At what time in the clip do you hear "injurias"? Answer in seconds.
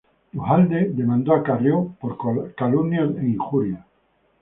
3.23-3.85